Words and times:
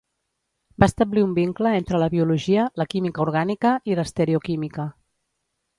Va 0.83 0.87
establir 0.91 1.23
un 1.25 1.35
vincle 1.39 1.73
entre 1.81 1.99
la 2.05 2.09
biologia, 2.15 2.67
la 2.83 2.89
química 2.95 3.25
orgànica 3.27 3.77
i 3.93 4.01
l'estereoquímica. 4.03 4.93